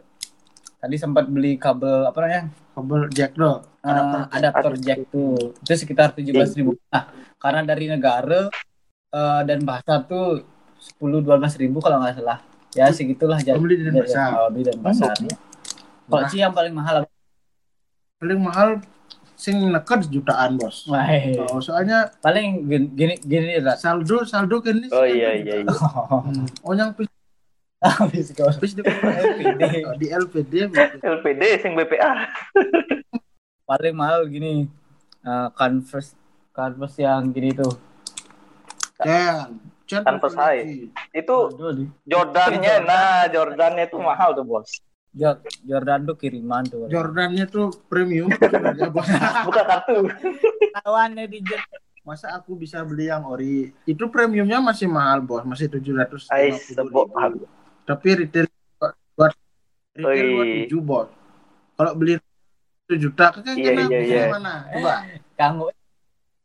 [0.83, 2.43] tadi sempat beli kabel apa namanya?
[2.75, 3.63] Kabel jack do.
[3.83, 4.21] Eh, Adapter.
[4.31, 8.47] adapter jack tuh itu sekitar tujuh belas ribu nah karena dari negara
[9.11, 10.47] eh, dan bahasa tuh
[10.79, 12.39] sepuluh dua belas ribu kalau nggak salah
[12.75, 14.31] ya segitulah jadi Beli di Denpasar.
[14.39, 15.15] oh, beli dan pasar
[16.07, 17.03] Oh, kalau sih yang paling mahal?
[18.23, 18.69] Paling mahal
[19.35, 20.87] sing neket jutaan, Bos.
[20.87, 21.03] Wah,
[21.51, 25.73] Oh, soalnya paling gini gini, gini saldo saldo kan ini Oh iya iya iya.
[26.67, 26.95] Oh yang
[27.83, 29.63] habis kau pis di, LPD.
[29.99, 30.55] Di LPD.
[31.03, 32.31] LPD sing BPA.
[33.69, 34.69] paling mahal gini
[35.25, 36.15] eh, converse
[36.55, 37.75] converse yang gini tuh.
[39.03, 39.59] Ken
[39.93, 40.89] Converse High.
[41.13, 41.53] Itu
[42.09, 44.71] Jordannya, nah Jordannya itu mahal tuh bos.
[45.13, 48.33] Jo- Jordan tuh kiriman tuh Jordannya tuh premium.
[49.45, 50.09] Buka kartu.
[50.81, 51.61] tawannya di Jet.
[52.03, 53.71] Masa aku bisa beli yang ori?
[53.87, 55.47] Itu premiumnya masih mahal, Bos.
[55.47, 57.47] Masih 750 Ais, sebok ribu.
[57.83, 58.47] Tapi retail
[59.19, 59.33] buat
[59.99, 60.71] retail Oi.
[60.71, 61.09] 27, Bos.
[61.77, 62.15] Kalau beli
[62.87, 64.25] 1 juta kan Iya, kena iya, iya.
[64.31, 64.55] mana?
[64.71, 64.95] Coba.
[65.39, 65.67] Kanggo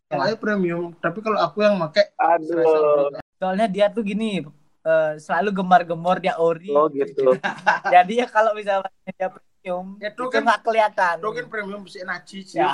[0.08, 3.12] Kalau premium, tapi kalau aku yang pakai Aduh.
[3.38, 4.40] soalnya dia tuh gini
[4.88, 7.36] eh, selalu gemar-gemor dia ori Oh gitu.
[7.94, 9.28] jadi ya kalau misalnya dia
[9.68, 12.60] premium Ya, itu kan- nggak kelihatan itu kan premium besi naci sih.
[12.60, 12.72] Ya.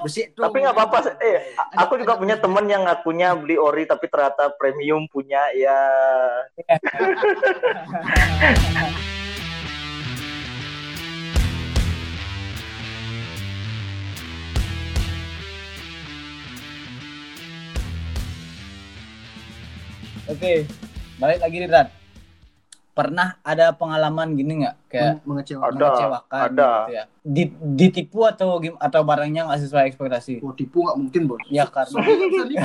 [0.00, 0.42] Besi, tuh.
[0.48, 0.98] Tapi nggak apa-apa.
[1.20, 5.76] Eh, aku juga punya temen yang ngakunya beli ori tapi ternyata premium punya ya.
[20.30, 20.52] oke
[21.20, 22.01] balik lagi nih Rat
[22.92, 25.72] pernah ada pengalaman gini nggak kayak Meng- mengecewakan.
[25.72, 25.80] Ada.
[25.82, 26.68] mengecewakan ada.
[26.68, 31.22] gitu ya Di- ditipu atau gim- atau barangnya nggak sesuai ekspektasi Oh, tipu nggak mungkin,
[31.24, 31.40] Bos.
[31.48, 32.00] ya karena So,
[32.46, 32.64] iya.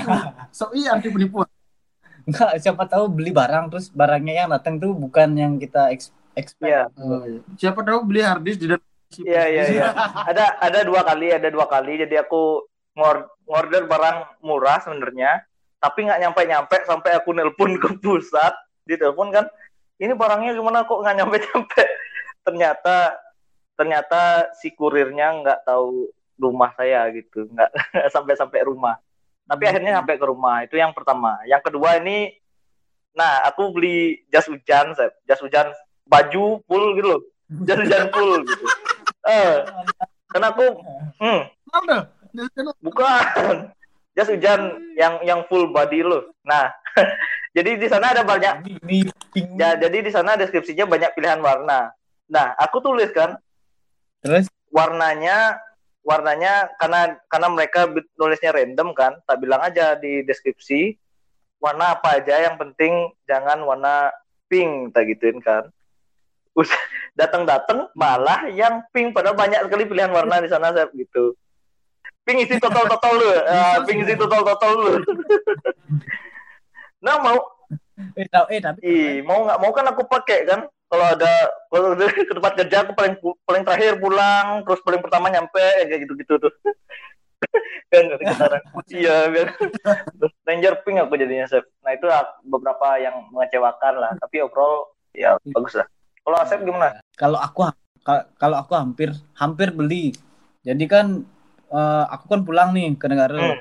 [0.52, 1.48] So, iya anti penipuan.
[2.26, 6.68] nggak siapa tahu beli barang terus barangnya yang datang tuh bukan yang kita eks- expect
[6.68, 6.92] Iya.
[6.94, 7.40] Oh, iya.
[7.56, 9.86] Siapa tahu beli hard disk di dalam Iya iya iya.
[10.28, 11.96] Ada ada dua kali, ada dua kali.
[11.98, 17.96] Jadi aku ngor ngorder barang murah sebenarnya, tapi nggak nyampe nyampe sampai aku nelpon ke
[17.98, 18.52] pusat,
[18.84, 19.46] ditelepon kan,
[19.98, 21.84] ini barangnya gimana kok nggak nyampe nyampe?
[22.46, 22.96] Ternyata
[23.78, 26.10] ternyata si kurirnya nggak tahu
[26.42, 27.70] rumah saya gitu, nggak
[28.16, 28.98] sampai sampai rumah.
[29.48, 30.66] Tapi akhirnya sampai ke rumah.
[30.66, 31.40] Itu yang pertama.
[31.46, 32.34] Yang kedua ini,
[33.14, 34.98] nah aku beli jas hujan,
[35.30, 35.72] jas hujan
[36.08, 37.22] baju full gitu loh,
[37.66, 38.66] jas hujan full gitu.
[39.28, 39.56] Eh,
[40.32, 40.66] karena aku,
[41.22, 41.42] hmm,
[42.82, 43.74] bukan
[44.17, 46.25] jas hujan yang yang full body loh.
[46.41, 46.73] Nah,
[47.56, 48.65] jadi di sana ada banyak,
[49.53, 51.93] ya jadi di sana deskripsinya banyak pilihan warna.
[52.25, 53.38] Nah, aku tulis kan
[54.25, 55.62] terus warnanya
[56.01, 57.86] warnanya karena karena mereka
[58.17, 60.97] nulisnya random kan, tak bilang aja di deskripsi
[61.62, 64.10] warna apa aja yang penting jangan warna
[64.49, 65.69] pink tak gituin kan.
[67.19, 71.38] Datang-datang malah yang pink padahal banyak sekali pilihan warna di sana gitu.
[72.28, 74.92] Ping isi total total lu uh, ping isi total total lu.
[77.00, 77.38] Nah mau
[78.13, 80.70] Eh, tahu eh tapi ih mau nggak mau kan aku pakai kan?
[80.86, 81.34] Kalau ada
[81.74, 85.58] kalau udah ke tempat kerja aku paling paling terakhir pulang terus paling pertama nyampe
[85.90, 86.54] kayak gitu gitu tuh.
[87.90, 88.62] Kan sekarang
[88.94, 89.50] iya biar
[90.46, 91.66] ranger ping aku jadinya Sep.
[91.82, 92.06] nah itu
[92.46, 95.90] beberapa yang mengecewakan lah tapi overall ya bagus lah.
[96.22, 97.02] Kalau Asep gimana?
[97.18, 97.66] Kalau aku
[98.06, 100.13] ka- kalau aku hampir hampir beli.
[100.62, 101.26] Jadi kan
[101.71, 103.60] eh, aku kan pulang nih ke negara Hmm.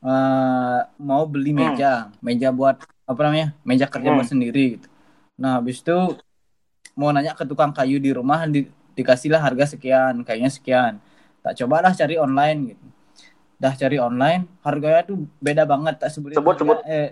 [0.00, 1.76] Eh, mau beli Hmm.
[1.76, 3.52] meja, meja buat apa namanya?
[3.68, 4.16] Meja kerja Hmm.
[4.16, 4.88] buat sendiri gitu.
[5.36, 5.96] Nah, habis itu
[6.96, 10.92] mau nanya ke tukang kayu di rumah di, dikasihlah harga sekian, kayaknya sekian.
[11.44, 12.84] Tak cobalah cari online gitu.
[13.60, 16.76] Dah cari online, harganya tuh beda banget tak Sebut, harga, sebut.
[16.88, 17.08] eh,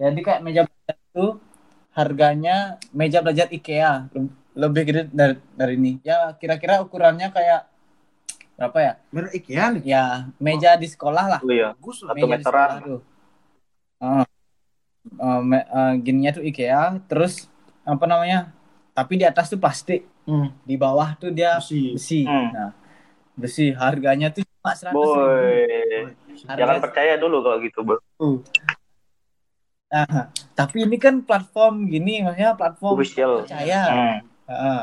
[0.00, 1.26] jadi kayak meja belajar itu
[1.92, 2.56] harganya
[2.92, 5.92] meja belajar IKEA le- lebih gede dari, dari ini.
[6.00, 7.68] Ya kira-kira ukurannya kayak
[8.56, 8.92] berapa ya?
[9.10, 9.82] Merek IKEA nih.
[9.86, 10.04] Ya
[10.36, 11.40] meja di sekolah lah.
[11.40, 12.14] oh iya Bagus Satu lah.
[12.14, 12.68] Meja di meteran.
[12.72, 13.00] sekolah tuh.
[15.06, 17.46] Eh, me- eh, gininya tuh IKEA, terus
[17.84, 18.50] apa namanya?
[18.90, 20.50] Tapi di atas tuh plastik, Hmm.
[20.62, 21.94] di bawah tuh dia Besi.
[21.94, 22.20] besi.
[22.24, 22.48] Hmm.
[22.50, 22.70] Nah,
[23.32, 25.14] besi harganya tuh cuma seratus ribu.
[25.14, 26.10] boy
[26.42, 27.98] Harga- jangan percaya dulu kalau gitu bro
[29.86, 33.32] Nah, tapi ini kan platform gini, maksudnya platform Official.
[33.46, 33.80] percaya.
[33.86, 34.16] hmm.
[34.46, 34.80] Heeh.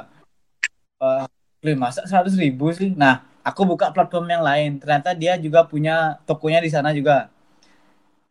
[1.01, 1.25] Eh,
[1.63, 2.91] Wih, masa seratus ribu sih?
[2.93, 4.79] Nah, aku buka platform yang lain.
[4.79, 7.29] Ternyata dia juga punya tokonya di sana juga.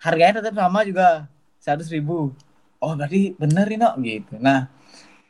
[0.03, 1.31] Harganya tetap sama juga
[1.63, 2.35] seratus ribu.
[2.83, 4.35] Oh, berarti bener ini, gitu.
[4.43, 4.67] Nah,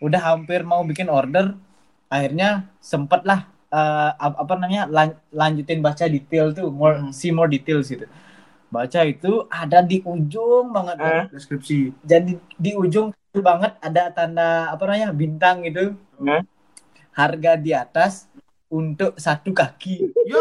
[0.01, 1.53] udah hampir mau bikin order,
[2.09, 7.12] akhirnya sempet lah eh, ap- apa namanya lan- lanjutin baca detail tuh, more Hmm.
[7.12, 8.05] see more details gitu.
[8.68, 10.97] Baca itu ada di ujung banget.
[11.01, 11.25] Hmm.
[11.33, 11.88] Deskripsi.
[12.05, 16.45] Jadi di ujung tuh banget ada tanda apa namanya bintang gitu Hmm.
[17.16, 18.29] harga di atas
[18.73, 20.09] untuk satu kaki.
[20.25, 20.41] Ya.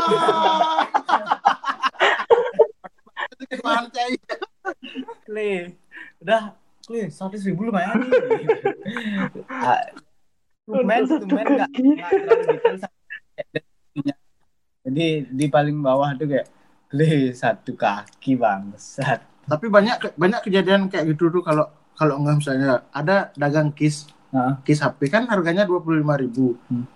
[5.28, 5.76] Kle,
[6.24, 6.56] udah
[6.88, 8.48] kle seratus ribu lumayan nih.
[9.52, 9.84] Ah,
[10.72, 11.72] Lumayan, lumayan nggak.
[14.88, 16.48] Jadi di paling bawah tuh kayak
[16.88, 19.20] kle satu kaki bangsat.
[19.44, 21.67] Tapi banyak banyak kejadian kayak gitu tuh kalau
[22.00, 26.56] kalau nggak misalnya ada dagang kis Nah, kis HP kan harganya dua puluh lima ribu.
[26.72, 26.88] Hmm.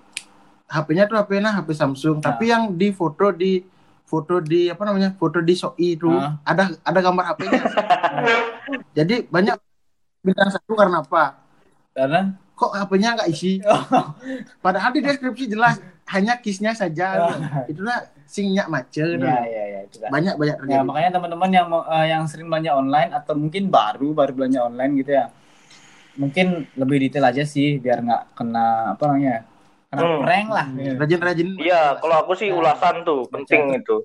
[0.66, 2.18] HP-nya tuh HP nah HP Samsung.
[2.18, 2.26] Nah.
[2.26, 3.62] Tapi yang di foto di
[4.02, 6.38] foto di apa namanya foto di Soi itu Ah.
[6.44, 7.62] ada ada gambar HP-nya.
[8.98, 9.56] Jadi banyak
[10.22, 11.42] bintang satu karena apa?
[11.92, 12.22] karena
[12.56, 13.60] Kok HP-nya nggak isi?
[14.64, 15.76] Padahal di deskripsi jelas
[16.08, 17.28] hanya kisnya saja.
[17.28, 17.68] Ah.
[17.72, 19.20] Itulah singnya macet.
[19.20, 20.10] ya ya ya itu kan.
[20.10, 20.86] Banyak banyak Ya terjadi.
[20.88, 25.12] makanya teman-teman yang eh, yang sering belanja online atau mungkin baru baru belanja online gitu
[25.14, 25.26] ya,
[26.16, 29.36] mungkin lebih detail aja sih biar nggak kena apa namanya,
[29.96, 30.22] kena Hmm.
[30.22, 30.68] prank lah.
[30.68, 31.50] Hmm, Rajin-rajin.
[31.58, 33.98] iya kalau aku sih Nah, ulasan tuh penting itu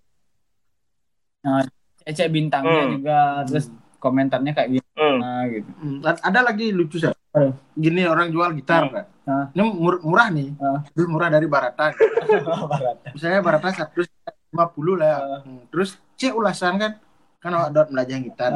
[2.03, 2.93] Cek bintangnya Hmm.
[2.97, 4.79] juga, terus komentarnya kayak hmm.
[4.81, 5.71] gimana gitu.
[5.79, 7.13] Hmm, Ada lagi lucu sih.
[7.73, 8.93] Gini orang jual gitar Hmm.
[8.93, 9.07] kan.
[9.53, 10.51] Ini mur- murah nih.
[10.91, 11.95] Lebih murah dari Barata.
[12.73, 12.97] Barat.
[13.11, 14.11] Misalnya Barata 150
[14.97, 15.19] lah ya.
[15.19, 15.41] Ah.
[15.45, 16.93] Hmm, Terus cek ulasan kan.
[17.39, 18.51] Kan awak dot belajar gitar.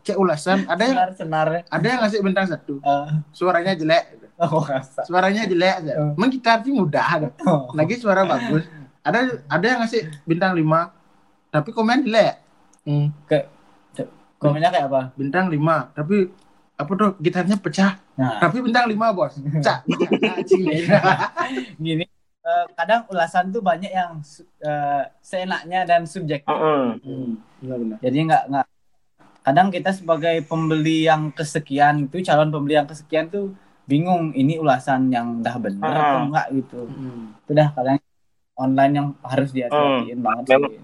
[0.00, 1.60] Cek ulasan ada yang Senar senarnya.
[1.66, 2.78] ada yang ngasih bintang satu.
[2.80, 3.20] Ah.
[3.30, 4.21] Suaranya jelek.
[4.44, 4.64] oh.
[5.04, 5.92] Suaranya jelek aja.
[5.98, 6.10] Ah.
[6.14, 7.04] Emang gitar sih mudah.
[7.04, 7.28] ada.
[7.48, 7.68] Oh.
[7.72, 8.64] Lagi suara bagus.
[9.02, 10.62] Ada ada yang ngasih bintang 5
[11.50, 12.38] tapi komen jelek.
[12.82, 13.10] Hmm,
[14.42, 15.02] Komennya kayak apa?
[15.14, 16.26] bintang 5 tapi
[16.74, 19.86] apa tuh gitarnya pecah Nah, tapi bintang 5 bos cak
[21.80, 22.04] gini.
[22.42, 24.18] eh, kadang ulasan tuh banyak yang
[24.60, 26.50] eh, seenaknya dan subjektif.
[26.50, 26.98] Mm-mm.
[27.00, 27.30] Hmm,
[27.62, 27.98] benar-benar.
[28.02, 28.66] Jadi nggak nggak
[29.42, 35.08] kadang kita sebagai pembeli yang kesekian itu calon pembeli yang kesekian tuh bingung ini ulasan
[35.08, 36.00] yang dah benar Hmm.
[36.00, 36.80] atau enggak gitu.
[36.86, 37.34] Hmm.
[37.36, 37.98] Itu dah kadang
[38.54, 40.70] online yang harus dihati-hatiin banget Memang.
[40.70, 40.80] sih.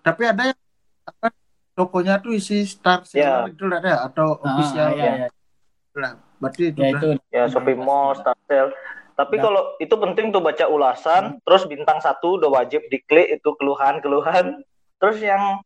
[0.00, 0.60] Tapi ada yang
[1.04, 1.26] apa,
[1.74, 3.50] tokonya tuh isi star seller Ya.
[3.50, 5.28] itu ada atau Ah, official iya, iya.
[5.94, 6.14] lah.
[6.38, 8.70] Berarti itu Ya itu ya Shopee Mall, Starcell.
[9.12, 9.42] Tapi Nah.
[9.42, 14.62] kalau itu penting tuh baca ulasan, terus bintang satu udah wajib diklik itu keluhan-keluhan.
[14.96, 15.58] Terus yang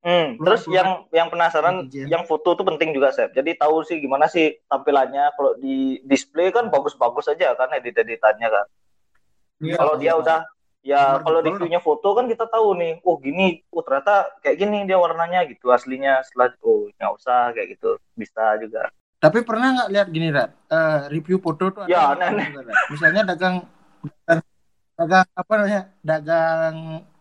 [0.00, 3.32] hmm, terus yang yang penasaran, yang foto tuh penting juga, Sep.
[3.32, 8.66] Jadi tahu sih gimana sih tampilannya kalau di display kan bagus-bagus aja kan edit-editannya kan.
[9.60, 10.20] Iya, Kalau dia iya.
[10.20, 10.38] udah
[10.80, 14.56] ya Nomor kalau di view-nya foto kan kita tahu nih, oh gini, oh ternyata kayak
[14.56, 16.24] gini dia warnanya gitu aslinya.
[16.24, 18.88] Setelah oh nggak usah kayak gitu, bisa juga.
[19.20, 20.50] Tapi pernah nggak lihat gini Rat?
[20.72, 22.46] Eh, review foto tuh ada Ya, yang aneh-aneh.
[22.56, 22.72] juga.
[22.88, 23.68] Misalnya dagang
[24.96, 25.82] dagang apa namanya?
[26.00, 26.76] Dagang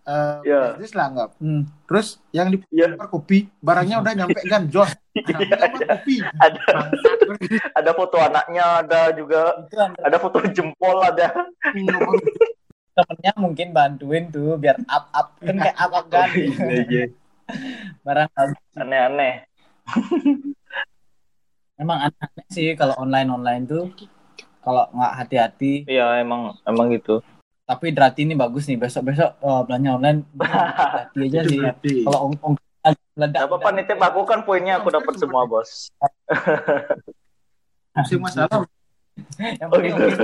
[0.10, 0.74] eh Ya.
[0.74, 1.30] bisnis lah.
[1.38, 1.70] Hmm.
[1.86, 2.98] Terus yang di Iya.
[2.98, 4.90] kopi, barangnya udah nyampe kan jos.
[5.14, 6.16] Nah, gambar kopi.
[6.40, 6.62] Ada
[7.76, 9.54] ada foto anaknya, ada juga
[10.02, 11.30] ada foto jempol ada.
[13.00, 17.08] temennya mungkin bantuin tuh biar up up kan kayak up up kan Iya,
[18.04, 18.28] barang
[18.76, 19.48] Aneh-aneh.
[21.80, 23.88] emang aneh sih kalau online online tuh
[24.60, 27.24] kalau nggak hati-hati Iya, emang emang gitu.
[27.70, 31.62] Tapi Drati ini bagus nih besok besok belanja online Drati aja sih
[32.02, 32.54] kalau ong ong
[33.14, 35.92] meledak Gak apa-apa nitip aku kan poinnya aku dapat semua, Bos.
[38.08, 38.64] Sih masalah
[39.60, 40.24] yang Oh, penting gitu.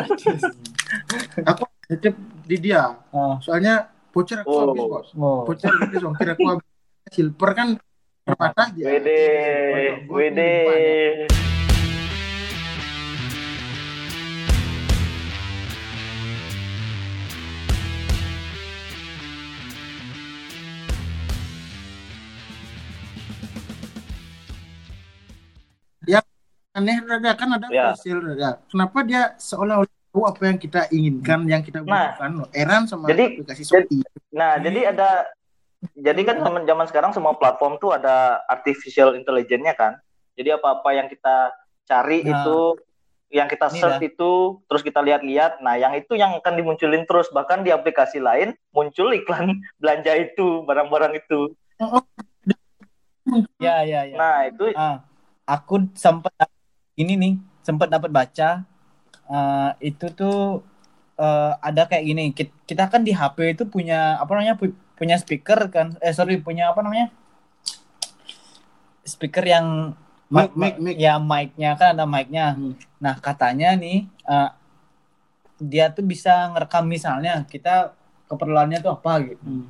[1.43, 2.15] aku titip
[2.47, 2.95] di dia.
[3.11, 4.71] oh, Soalnya voucher aku Oh.
[4.71, 5.07] habis, Bos.
[5.19, 5.43] oh.
[5.43, 6.67] Voucher habis, ongkir aku habis.
[7.11, 7.67] Silver kan
[8.23, 8.87] terbatas ya.
[8.87, 9.19] Wede,
[10.07, 10.53] wede.
[26.75, 27.95] Aneh rada kan ada Ya.
[27.95, 28.59] fosil rada.
[28.67, 31.87] Kenapa dia seolah-olah tahu apa yang kita inginkan, yang kita Nah.
[32.11, 32.31] butuhkan.
[32.35, 32.47] loh.
[32.51, 34.03] Eran sama Jadi- aplikasi Shopee.
[34.29, 35.09] Nah, jadi ada
[35.93, 39.95] jadi kan zaman zaman sekarang semua platform tuh ada artificial intelligence-nya kan.
[40.35, 42.31] Jadi apa-apa yang kita cari Nah.
[42.33, 42.59] itu
[43.29, 44.31] yang kita search itu
[44.65, 45.59] terus kita lihat-lihat.
[45.59, 49.47] Nah, yang itu yang akan dimunculin terus bahkan di aplikasi lain muncul iklan
[49.79, 51.55] belanja itu, barang-barang itu.
[53.57, 55.01] ya ya ya Nah, itu Ah,
[55.45, 56.31] aku sempat
[56.95, 58.63] ini nih sempat dapat baca
[59.27, 60.63] eh, itu tuh
[61.19, 65.19] eh, ada kayak gini Kit- kita kan di HP itu punya apa namanya pu- punya
[65.19, 67.11] speaker kan eh sorry punya apa namanya
[69.05, 69.93] speaker yang
[70.25, 70.97] Mic, mic, mic.
[70.97, 72.73] ya mic-nya kan ada mic-nya Hmm.
[72.97, 74.49] nah katanya nih eh,
[75.61, 77.93] dia tuh bisa ngerekam misalnya kita
[78.25, 79.69] keperluannya tuh apa gitu Hmm.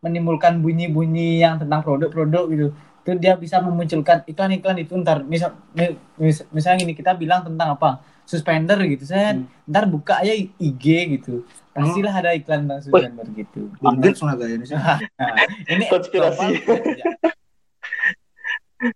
[0.00, 2.66] menimbulkan bunyi-bunyi yang tentang produk-produk gitu
[3.00, 7.74] itu dia bisa memunculkan iklan-iklan itu ntar misal mi- mis- misalnya gini kita bilang tentang
[7.74, 9.48] apa suspender gitu saya Hmm.
[9.64, 10.84] ntar buka aja IG
[11.16, 14.76] gitu pastilah ada iklan tentang suspender gitu Gates lah kayaknya sih.
[15.18, 15.34] Nah,
[15.66, 16.46] ini Konspirasi.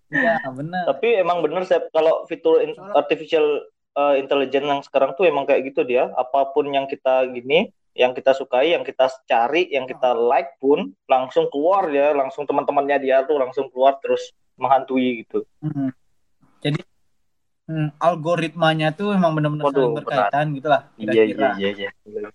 [0.09, 5.29] Iya benar Tapi emang bener Sep, kalau fitur in- artificial uh, intelligence yang sekarang tuh
[5.29, 6.09] emang kayak gitu dia.
[6.15, 10.91] Apa pun yang kita gini, yang kita sukai, yang kita cari, yang kita like pun
[11.07, 15.43] langsung keluar ya, langsung teman-temannya dia tuh langsung keluar terus menghantui gitu.
[15.63, 15.91] Hmm.
[16.63, 16.81] jadi
[17.67, 22.29] hmm, algoritmanya tuh emang benar-benar saling berkaitan gitu lah Iya iya iya iya.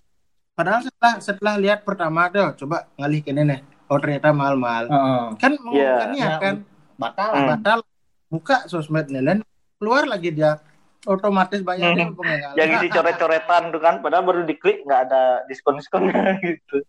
[0.54, 3.64] Padahal setelah setelah lihat pertama tuh, coba ngalih ke nenek.
[3.88, 4.92] Oh ternyata mahal-mahal.
[4.92, 5.24] Heeh.
[5.40, 5.96] Kan mau Iya.
[5.96, 6.56] kan ya Ya, kan
[7.00, 7.48] batal Hmm.
[7.56, 7.80] batal
[8.28, 9.40] buka sosmed Nelen
[9.80, 10.60] keluar lagi dia
[11.08, 12.18] otomatis bayarnya Hmm.
[12.18, 12.52] pengenal.
[12.60, 16.12] Yang isi coret-coretan tuh kan, padahal baru diklik nggak ada diskon-diskonnya
[16.44, 16.84] gitu.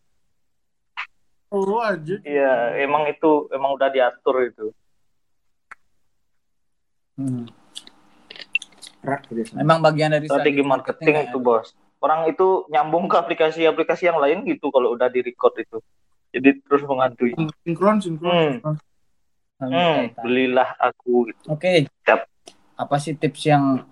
[1.51, 2.15] Oh aja.
[2.23, 4.67] Iya, emang itu emang udah diatur itu.
[7.19, 7.51] Hmm.
[9.31, 9.57] Gitu.
[9.59, 11.25] Emang bagian dari Strategi marketing kan?
[11.27, 11.75] itu bos.
[12.01, 15.83] Orang itu nyambung ke aplikasi-aplikasi yang lain gitu kalau udah di record itu.
[16.31, 17.35] Jadi terus menghantui.
[17.67, 18.31] Sinkron, sinkron.
[18.31, 18.53] Hmm.
[18.63, 18.77] sinkron.
[19.61, 21.53] Hmm, belilah aku gitu.
[21.53, 21.85] Oke.
[22.07, 22.21] Siap.
[22.81, 23.85] Apa sih tips yang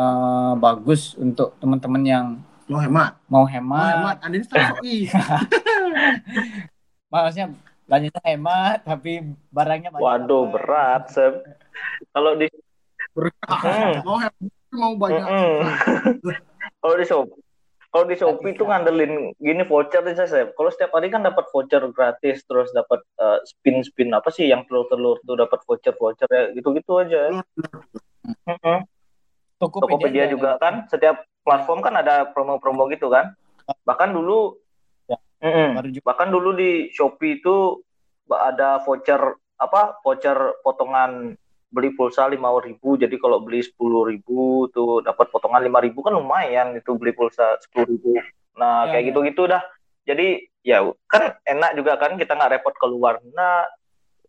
[0.00, 2.26] eh, bagus untuk teman-teman yang
[2.70, 3.18] Mau hemat.
[3.26, 3.92] mau Mau hemat?
[3.98, 4.16] hemat.
[4.22, 5.10] Ada ini.
[7.10, 7.46] Maksudnya
[8.22, 10.04] hemat tapi barangnya banyak.
[10.06, 10.52] Waduh apa?
[10.54, 11.34] berat Seb.
[12.14, 12.46] Kalau di
[13.10, 14.06] Hmm.
[14.06, 14.50] Mau hemat.
[14.70, 15.24] Mau banyak.
[15.26, 15.58] Mm-mm.
[16.80, 17.26] kalau di shop
[17.90, 20.54] kalau di Shopee itu ngandelin gini voucher aja Seb.
[20.54, 25.18] Kalau setiap hari kan dapat voucher gratis terus dapat eh, spin-spin apa sih yang telur-telur
[25.26, 27.42] tuh dapat voucher-voucher ya gitu-gitu aja.
[28.46, 28.78] Mm-mm.
[29.60, 33.36] Tokopedia, Tokopedia juga kan setiap platform kan ada promo-promo gitu kan.
[33.84, 34.56] Bahkan dulu
[35.10, 35.18] Ya.
[35.82, 36.04] Juga.
[36.06, 37.80] bahkan dulu di Shopee itu
[38.30, 39.18] ada voucher
[39.56, 41.34] apa voucher potongan
[41.72, 46.12] beli pulsa lima ribu jadi kalau beli sepuluh ribu tuh dapat potongan lima ribu kan
[46.14, 48.20] lumayan itu beli pulsa sepuluh ribu
[48.54, 49.08] nah Ya, kayak ya.
[49.10, 49.62] gitu gitu dah
[50.04, 50.28] jadi
[50.60, 53.64] ya kan enak juga kan kita nggak repot keluar nah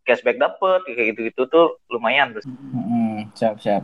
[0.07, 3.83] cashback dapet kayak gitu gitu tuh lumayan tuh Mm-mm, siap siap.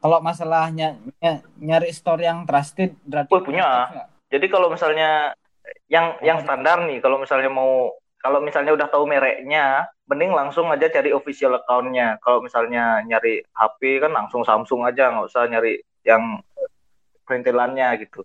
[0.00, 3.88] Kalau masalahnya ny- nyari store yang trusted berarti Oh, punya.
[4.32, 5.36] Jadi kalau misalnya
[5.92, 10.88] yang yang standar nih, kalau misalnya mau kalau misalnya udah tahu mereknya, mending langsung aja
[10.88, 12.20] cari official account-nya.
[12.20, 16.40] Kalau misalnya nyari HP kan langsung Samsung aja, nggak usah nyari yang
[17.24, 18.24] perintilannya gitu.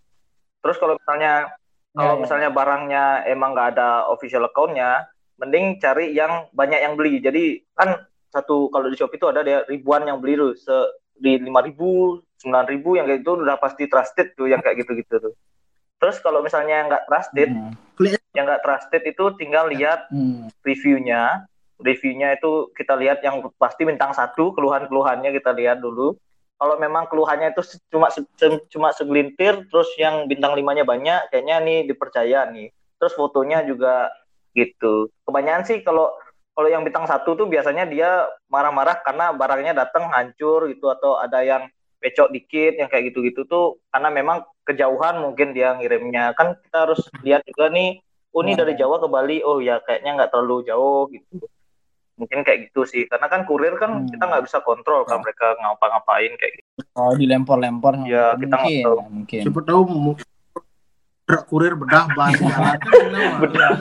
[0.60, 1.52] Terus kalau misalnya
[1.96, 2.22] kalau Ya, ya.
[2.28, 5.08] misalnya barangnya emang nggak ada official account-nya,
[5.40, 7.24] mending cari yang banyak yang beli.
[7.24, 7.96] Jadi kan
[8.28, 10.76] satu kalau di Shopee itu ada dia ribuan yang beli tuh, se
[11.16, 15.20] di lima ribu, sembilan ribu yang kayak itu udah pasti trusted tuh yang kayak gitu-gitu
[15.20, 15.34] tuh.
[15.96, 17.72] Terus kalau misalnya nggak trusted, Hmm.
[18.36, 20.52] yang nggak trusted itu tinggal lihat Hmm.
[20.62, 21.48] reviewnya.
[21.76, 26.16] Reviewnya itu kita lihat yang pasti bintang satu, keluhan-keluhannya kita lihat dulu.
[26.56, 28.24] kalau memang keluhannya itu cuma se-
[28.72, 34.08] cuma segelintir terus yang bintang limanya banyak kayaknya nih dipercaya nih terus fotonya juga
[34.56, 36.16] gitu kebanyakan sih kalau
[36.56, 38.10] kalau yang bintang satu tuh biasanya dia
[38.48, 43.78] marah-marah karena barangnya datang hancur gitu atau ada yang pecok dikit yang kayak gitu-gitu tuh
[43.90, 48.00] karena memang kejauhan mungkin dia ngirimnya kan kita harus lihat juga nih
[48.32, 48.60] oh ini Ya.
[48.62, 51.44] dari Jawa ke Bali oh ya kayaknya nggak terlalu jauh gitu
[52.16, 54.08] mungkin kayak gitu sih karena kan kurir kan Hmm.
[54.08, 58.86] kita nggak bisa kontrol kan mereka ngapa-ngapain kayak gitu Oh dilempar-lempar Ya, kita nggak mungkin,
[58.86, 58.98] tahu.
[59.10, 59.42] mungkin.
[59.44, 59.82] Siapa tahu
[61.26, 62.92] truk kurir bedah ban segala kan?
[63.42, 63.72] Bedah.